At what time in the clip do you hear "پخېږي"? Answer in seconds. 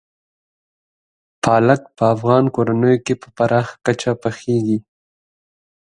4.21-4.77